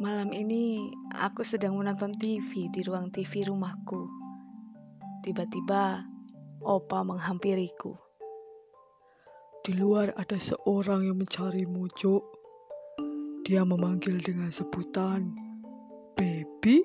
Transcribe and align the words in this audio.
Malam 0.00 0.32
ini 0.32 0.88
aku 1.12 1.44
sedang 1.44 1.76
menonton 1.76 2.08
TV 2.16 2.72
di 2.72 2.80
ruang 2.80 3.12
TV 3.12 3.44
rumahku. 3.44 4.08
Tiba-tiba 5.20 6.08
Opa 6.64 7.04
menghampiriku. 7.04 8.00
Di 9.60 9.76
luar 9.76 10.16
ada 10.16 10.40
seorang 10.40 11.04
yang 11.04 11.20
mencarimu, 11.20 11.84
Cuk. 11.92 12.24
Dia 13.44 13.60
memanggil 13.60 14.24
dengan 14.24 14.48
sebutan 14.48 15.36
Baby. 16.16 16.80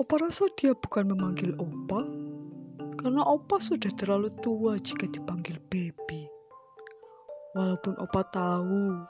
Opa 0.00 0.24
rasa 0.24 0.48
dia 0.56 0.72
bukan 0.72 1.12
memanggil 1.12 1.52
Opa, 1.60 2.00
karena 2.96 3.28
Opa 3.28 3.60
sudah 3.60 3.92
terlalu 3.92 4.32
tua 4.40 4.80
jika 4.80 5.04
dipanggil 5.04 5.60
Baby. 5.68 6.32
Walaupun 7.52 8.00
Opa 8.00 8.24
tahu 8.32 9.04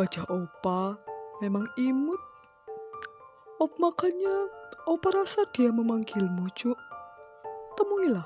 wajah 0.00 0.24
Opa 0.32 0.96
memang 1.40 1.68
imut. 1.76 2.20
Op 3.60 3.72
makanya 3.80 4.48
Opa 4.86 5.10
rasa 5.10 5.42
dia 5.50 5.74
memanggilmu, 5.74 6.46
Cuk. 6.54 6.78
Temuilah. 7.74 8.22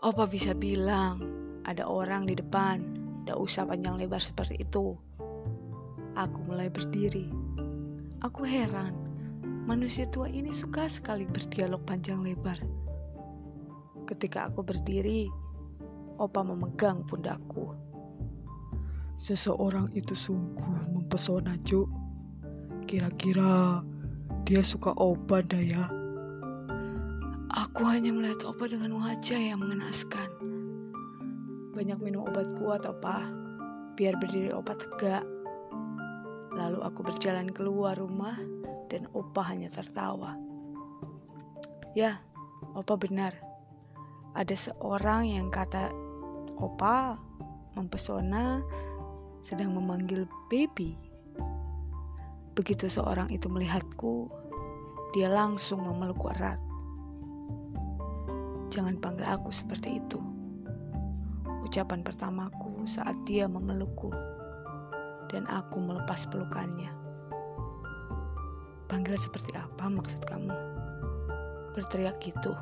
Opa 0.00 0.24
bisa 0.24 0.56
bilang 0.56 1.20
ada 1.68 1.84
orang 1.84 2.24
di 2.24 2.32
depan, 2.32 2.80
tidak 3.20 3.36
usah 3.44 3.68
panjang 3.68 4.00
lebar 4.00 4.24
seperti 4.24 4.64
itu. 4.64 4.96
Aku 6.16 6.38
mulai 6.48 6.72
berdiri. 6.72 7.28
Aku 8.24 8.48
heran, 8.48 8.96
manusia 9.68 10.08
tua 10.08 10.32
ini 10.32 10.48
suka 10.48 10.88
sekali 10.88 11.28
berdialog 11.28 11.84
panjang 11.84 12.24
lebar. 12.24 12.56
Ketika 14.08 14.48
aku 14.48 14.64
berdiri, 14.64 15.28
Opa 16.16 16.40
memegang 16.40 17.04
pundakku. 17.04 17.76
Seseorang 19.20 19.92
itu 19.92 20.16
sungguh 20.16 20.93
mempesona, 21.04 21.52
Cuk. 21.68 21.84
Kira-kira 22.88 23.84
dia 24.48 24.64
suka 24.64 24.96
Opa 24.96 25.44
dah 25.44 25.60
ya? 25.60 25.84
Aku 27.52 27.84
hanya 27.84 28.08
melihat 28.08 28.40
Opa 28.48 28.64
dengan 28.64 28.96
wajah 28.96 29.36
yang 29.36 29.60
mengenaskan. 29.60 30.32
Banyak 31.76 32.00
minum 32.00 32.24
obat 32.24 32.48
kuat, 32.56 32.88
Opa. 32.88 33.20
Biar 34.00 34.16
berdiri 34.16 34.56
Opa 34.56 34.72
tegak. 34.80 35.28
Lalu 36.56 36.80
aku 36.80 37.04
berjalan 37.04 37.52
keluar 37.52 38.00
rumah 38.00 38.40
dan 38.88 39.04
Opa 39.12 39.44
hanya 39.44 39.68
tertawa. 39.68 40.40
Ya, 41.92 42.24
Opa 42.72 42.96
benar. 42.96 43.36
Ada 44.32 44.72
seorang 44.72 45.28
yang 45.28 45.52
kata 45.52 45.92
Opa 46.56 47.20
mempesona 47.76 48.64
sedang 49.44 49.76
memanggil 49.76 50.24
baby. 50.48 50.96
Begitu 52.56 52.88
seorang 52.88 53.28
itu 53.28 53.44
melihatku, 53.52 54.32
dia 55.12 55.28
langsung 55.28 55.84
memelukku 55.84 56.32
erat. 56.32 56.56
Jangan 58.72 58.96
panggil 59.04 59.28
aku 59.28 59.52
seperti 59.52 60.00
itu. 60.00 60.16
Ucapan 61.60 62.00
pertamaku 62.00 62.88
saat 62.88 63.20
dia 63.28 63.44
memelukku 63.44 64.08
dan 65.28 65.44
aku 65.52 65.76
melepas 65.76 66.24
pelukannya. 66.32 66.88
Panggil 68.88 69.20
seperti 69.20 69.52
apa 69.60 69.92
maksud 69.92 70.24
kamu? 70.24 70.56
Berteriak 71.76 72.16
gitu. 72.24 72.56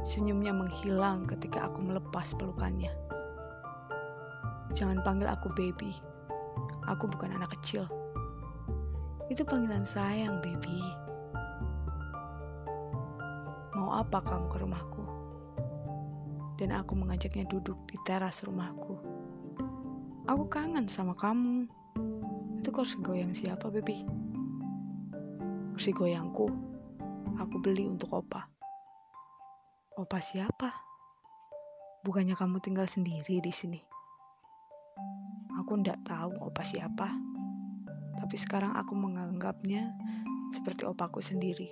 Senyumnya 0.00 0.56
menghilang 0.56 1.28
ketika 1.28 1.68
aku 1.68 1.84
melepas 1.84 2.32
pelukannya. 2.40 3.08
Jangan 4.76 5.00
panggil 5.00 5.28
aku 5.28 5.48
baby. 5.56 5.96
Aku 6.88 7.08
bukan 7.08 7.32
anak 7.36 7.56
kecil. 7.60 7.88
Itu 9.28 9.44
panggilan 9.44 9.84
sayang, 9.84 10.40
baby. 10.40 10.80
Mau 13.76 13.92
apa 13.92 14.24
kamu 14.24 14.46
ke 14.48 14.56
rumahku? 14.60 15.04
Dan 16.56 16.74
aku 16.74 16.96
mengajaknya 16.96 17.44
duduk 17.46 17.76
di 17.86 17.96
teras 18.02 18.42
rumahku. 18.42 18.96
Aku 20.28 20.44
kangen 20.52 20.88
sama 20.88 21.16
kamu. 21.16 21.68
Itu 22.60 22.68
kursi 22.74 23.00
goyang 23.00 23.32
siapa, 23.32 23.72
baby? 23.72 24.04
Kursi 25.72 25.94
goyangku. 25.94 26.48
Aku 27.38 27.62
beli 27.62 27.86
untuk 27.86 28.10
opa. 28.12 28.50
Opa 29.94 30.18
siapa? 30.18 30.74
Bukannya 32.02 32.34
kamu 32.34 32.58
tinggal 32.60 32.90
sendiri 32.90 33.38
di 33.38 33.52
sini? 33.54 33.87
Aku 35.58 35.78
ndak 35.78 36.00
tahu 36.06 36.32
opa 36.38 36.62
siapa. 36.62 37.10
Tapi 38.18 38.36
sekarang 38.38 38.74
aku 38.74 38.94
menganggapnya 38.94 39.94
seperti 40.54 40.86
opaku 40.86 41.22
sendiri. 41.22 41.70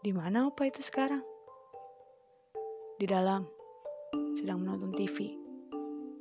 Di 0.00 0.12
mana 0.12 0.48
opa 0.48 0.64
itu 0.68 0.80
sekarang? 0.80 1.20
Di 3.00 3.08
dalam, 3.08 3.48
sedang 4.36 4.60
menonton 4.60 4.92
TV. 4.92 5.36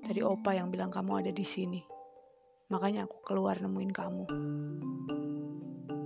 Tadi 0.04 0.20
opa 0.24 0.56
yang 0.56 0.72
bilang 0.72 0.92
kamu 0.92 1.26
ada 1.26 1.32
di 1.32 1.44
sini. 1.44 1.84
Makanya 2.72 3.08
aku 3.08 3.24
keluar 3.24 3.60
nemuin 3.60 3.92
kamu. 3.92 4.26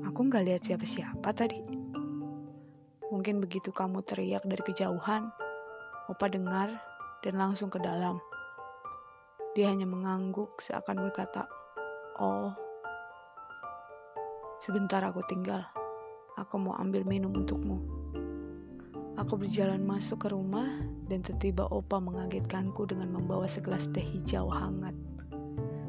Aku 0.09 0.19
nggak 0.30 0.45
lihat 0.45 0.62
siapa-siapa 0.66 1.30
tadi. 1.34 1.62
Mungkin 3.13 3.38
begitu 3.38 3.69
kamu 3.69 4.01
teriak 4.01 4.41
dari 4.45 4.63
kejauhan, 4.66 5.30
Opa 6.12 6.28
dengar 6.28 6.68
dan 7.24 7.40
langsung 7.40 7.72
ke 7.72 7.80
dalam. 7.80 8.19
Dia 9.53 9.69
hanya 9.69 9.86
mengangguk 9.86 10.58
seakan 10.58 11.06
berkata, 11.06 11.46
"Oh, 12.18 12.50
sebentar 14.66 15.06
aku 15.06 15.22
tinggal. 15.30 15.62
Aku 16.41 16.58
mau 16.58 16.74
ambil 16.81 17.06
minum 17.06 17.30
untukmu." 17.30 17.78
Aku 19.13 19.38
berjalan 19.38 19.86
masuk 19.86 20.25
ke 20.25 20.34
rumah 20.34 20.66
dan 21.06 21.22
tiba-tiba 21.22 21.69
Opa 21.69 22.02
mengagetkanku 22.02 22.90
dengan 22.90 23.13
membawa 23.13 23.46
segelas 23.46 23.86
teh 23.94 24.02
hijau 24.02 24.50
hangat, 24.50 24.97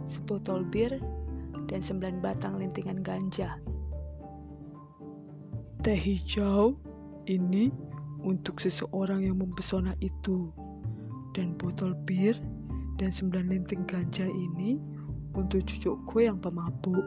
sebotol 0.04 0.60
bir, 0.68 1.00
dan 1.64 1.80
sembilan 1.80 2.20
batang 2.20 2.60
lintingan 2.60 3.00
ganja. 3.00 3.56
Teh 5.80 5.96
hijau? 5.96 6.76
Ini 7.24 7.72
untuk 8.20 8.60
seseorang 8.60 9.24
yang 9.24 9.40
mempesona 9.40 9.96
itu. 10.04 10.52
Dan 11.32 11.56
botol 11.56 11.96
bir 12.04 12.36
dan 12.94 13.10
sembilan 13.10 13.50
linting 13.50 13.82
ganja 13.86 14.26
ini 14.26 14.78
untuk 15.34 15.66
cucuku 15.66 16.30
yang 16.30 16.38
pemabuk. 16.38 17.02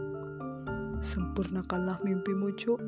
Sempurnakanlah 1.00 2.04
mimpimu, 2.04 2.52
Cuk. 2.58 2.80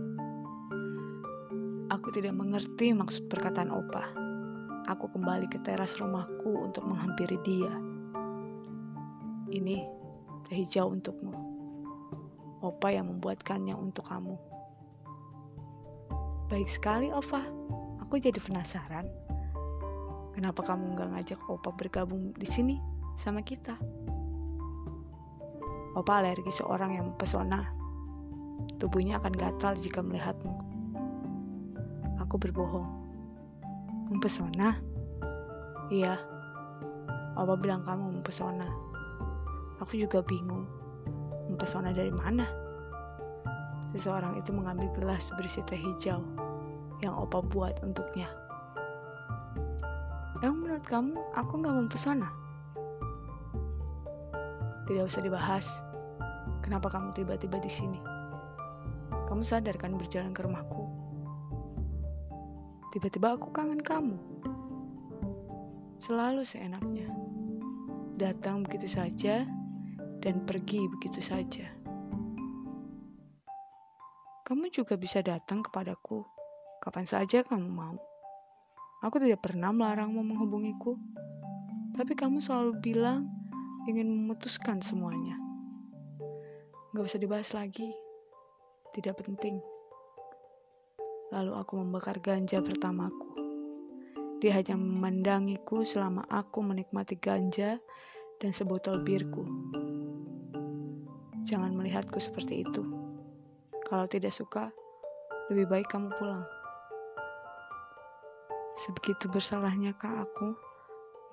Aku 1.90 2.08
tidak 2.14 2.36
mengerti 2.36 2.92
maksud 2.92 3.32
perkataan 3.32 3.72
Opa. 3.72 4.04
Aku 4.90 5.06
kembali 5.14 5.48
ke 5.48 5.62
teras 5.62 5.96
rumahku 5.98 6.66
untuk 6.66 6.86
menghampiri 6.86 7.38
dia. 7.46 7.72
Ini 9.50 9.78
teh 10.46 10.56
hijau 10.58 10.92
untukmu. 10.92 11.34
Opa 12.60 12.92
yang 12.92 13.08
membuatkannya 13.08 13.74
untuk 13.78 14.10
kamu. 14.10 14.36
Baik 16.50 16.68
sekali, 16.68 17.14
Opa. 17.14 17.46
Aku 18.04 18.18
jadi 18.18 18.42
penasaran. 18.42 19.29
Kenapa 20.40 20.64
kamu 20.64 20.96
nggak 20.96 21.10
ngajak 21.12 21.40
Opa 21.52 21.76
bergabung 21.76 22.32
di 22.32 22.48
sini 22.48 22.80
sama 23.20 23.44
kita? 23.44 23.76
Opa 26.00 26.24
alergi 26.24 26.48
seorang 26.48 26.96
yang 26.96 27.12
mempesona. 27.12 27.68
Tubuhnya 28.80 29.20
akan 29.20 29.36
gatal 29.36 29.76
jika 29.76 30.00
melihatmu. 30.00 30.56
Aku 32.24 32.40
berbohong. 32.40 32.88
Mempesona? 34.16 34.80
Iya. 35.92 36.16
Opa 37.36 37.60
bilang 37.60 37.84
kamu 37.84 38.24
mempesona. 38.24 38.72
Aku 39.84 40.00
juga 40.00 40.24
bingung. 40.24 40.64
Mempesona 41.52 41.92
dari 41.92 42.16
mana? 42.16 42.48
Seseorang 43.92 44.40
itu 44.40 44.56
mengambil 44.56 44.88
gelas 44.96 45.36
berisi 45.36 45.60
teh 45.68 45.76
hijau 45.76 46.24
yang 47.04 47.12
opa 47.12 47.44
buat 47.44 47.84
untuknya. 47.84 48.49
Emang 50.40 50.64
menurut 50.64 50.86
kamu 50.88 51.20
aku 51.36 51.54
nggak 51.60 51.76
mempesona? 51.76 52.32
Tidak 54.88 55.04
usah 55.04 55.20
dibahas. 55.20 55.68
Kenapa 56.64 56.88
kamu 56.88 57.12
tiba-tiba 57.12 57.60
di 57.60 57.68
sini? 57.68 58.00
Kamu 59.28 59.44
sadar 59.44 59.76
kan 59.76 60.00
berjalan 60.00 60.32
ke 60.32 60.42
rumahku? 60.42 60.84
Tiba-tiba 62.90 63.38
aku 63.38 63.54
kangen 63.54 63.84
kamu. 63.84 64.18
Selalu 66.02 66.42
seenaknya. 66.42 67.12
Datang 68.18 68.64
begitu 68.64 68.90
saja 68.90 69.46
dan 70.24 70.42
pergi 70.48 70.88
begitu 70.88 71.22
saja. 71.22 71.70
Kamu 74.48 74.72
juga 74.74 74.98
bisa 74.98 75.22
datang 75.22 75.62
kepadaku 75.62 76.26
kapan 76.82 77.06
saja 77.06 77.46
kamu 77.46 77.70
mau. 77.70 78.09
Aku 79.00 79.16
tidak 79.16 79.40
pernah 79.40 79.72
melarangmu 79.72 80.20
menghubungiku, 80.20 81.00
tapi 81.96 82.20
kamu 82.20 82.44
selalu 82.44 82.84
bilang 82.84 83.32
ingin 83.88 84.12
memutuskan 84.12 84.84
semuanya. 84.84 85.40
Gak 86.92 87.08
usah 87.08 87.22
dibahas 87.22 87.56
lagi. 87.56 87.96
Tidak 88.92 89.16
penting. 89.16 89.64
Lalu 91.32 91.54
aku 91.56 91.80
membakar 91.80 92.20
ganja 92.20 92.60
pertamaku. 92.60 93.40
Dia 94.44 94.60
hanya 94.60 94.76
memandangiku 94.76 95.88
selama 95.88 96.28
aku 96.28 96.60
menikmati 96.60 97.16
ganja 97.16 97.80
dan 98.44 98.52
sebotol 98.52 99.00
birku. 99.00 99.48
Jangan 101.48 101.72
melihatku 101.72 102.20
seperti 102.20 102.68
itu. 102.68 102.84
Kalau 103.88 104.04
tidak 104.12 104.36
suka, 104.36 104.76
lebih 105.48 105.72
baik 105.72 105.88
kamu 105.88 106.12
pulang. 106.20 106.59
Sebegitu 108.80 109.28
bersalahnya 109.28 109.92
kak 109.92 110.24
aku 110.24 110.56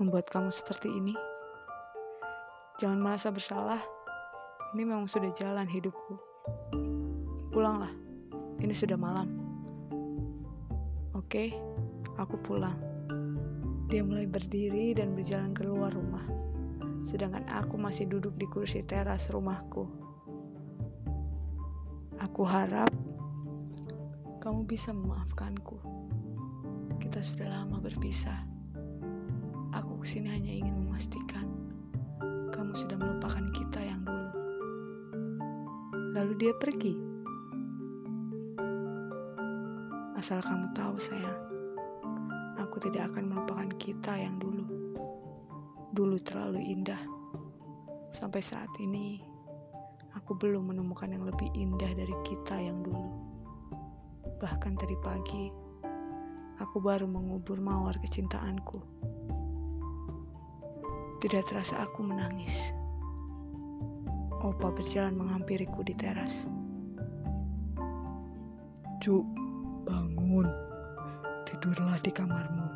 membuat 0.03 0.27
kamu 0.35 0.51
seperti 0.51 0.91
ini? 0.91 1.15
Jangan 2.83 2.99
merasa 2.99 3.31
bersalah. 3.31 3.79
Ini 4.75 4.83
memang 4.83 5.07
sudah 5.07 5.31
jalan 5.31 5.71
hidupku. 5.71 6.19
Pulanglah. 7.55 7.95
Ini 8.59 8.75
sudah 8.75 8.99
malam. 8.99 9.31
Oke, 11.15 11.55
aku 12.19 12.35
pulang. 12.43 12.75
Dia 13.87 14.03
mulai 14.03 14.27
berdiri 14.27 14.99
dan 14.99 15.15
berjalan 15.15 15.55
keluar 15.55 15.95
rumah. 15.95 16.27
Sedangkan 17.07 17.47
aku 17.47 17.79
masih 17.79 18.11
duduk 18.11 18.35
di 18.35 18.51
kursi 18.51 18.83
teras 18.83 19.31
rumahku. 19.31 19.87
Aku 22.19 22.43
harap 22.43 22.91
kamu 24.43 24.67
bisa 24.67 24.91
memaafkanku. 24.91 26.06
Kita 26.97 27.21
sudah 27.21 27.49
lama 27.49 27.81
berpisah. 27.81 28.45
Aku 29.77 30.01
ke 30.01 30.07
sini 30.09 30.33
hanya 30.33 30.53
ingin 30.53 30.75
memastikan 30.87 31.47
kamu 32.57 32.73
sudah 32.73 32.97
melupakan 32.97 33.45
kita 33.53 33.81
yang 33.85 34.01
dulu. 34.01 34.31
Lalu 36.17 36.33
dia 36.41 36.53
pergi. 36.57 36.97
Asal 40.17 40.41
kamu 40.41 40.73
tahu 40.73 40.97
sayang, 40.97 41.41
aku 42.57 42.81
tidak 42.89 43.13
akan 43.13 43.29
melupakan 43.29 43.69
kita 43.77 44.17
yang 44.17 44.41
dulu. 44.41 44.65
Dulu 45.93 46.17
terlalu 46.25 46.65
indah. 46.65 46.99
Sampai 48.17 48.41
saat 48.41 48.73
ini, 48.81 49.21
aku 50.17 50.33
belum 50.41 50.73
menemukan 50.73 51.13
yang 51.13 51.29
lebih 51.29 51.53
indah 51.53 51.93
dari 51.93 52.17
kita 52.25 52.57
yang 52.57 52.81
dulu. 52.81 53.13
Bahkan 54.41 54.73
tadi 54.81 54.97
pagi, 55.05 55.53
aku 56.57 56.81
baru 56.81 57.05
mengubur 57.05 57.61
mawar 57.61 57.97
kecintaanku. 58.01 58.81
Tidak 61.21 61.43
terasa 61.49 61.85
aku 61.85 62.05
menangis. 62.05 62.73
Opa 64.45 64.69
berjalan 64.73 65.17
menghampiriku 65.17 65.81
di 65.81 65.97
teras. 65.97 66.45
Cuk, 69.01 69.27
bangun. 69.89 70.49
Tidurlah 71.49 71.97
di 72.05 72.13
kamarmu. 72.13 72.69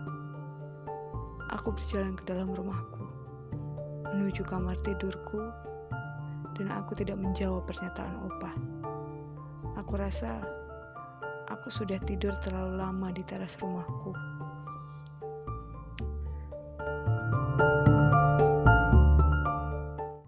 Aku 1.58 1.74
berjalan 1.74 2.14
ke 2.14 2.22
dalam 2.30 2.54
rumahku, 2.54 3.02
menuju 4.14 4.46
kamar 4.46 4.78
tidurku, 4.86 5.50
dan 6.54 6.70
aku 6.70 6.94
tidak 6.94 7.18
menjawab 7.18 7.66
pernyataan 7.66 8.14
Opa. 8.22 8.50
Aku 9.82 9.98
rasa 9.98 10.59
aku 11.50 11.66
sudah 11.68 11.98
tidur 12.06 12.32
terlalu 12.38 12.78
lama 12.78 13.10
di 13.10 13.26
teras 13.26 13.58
rumahku. 13.58 14.29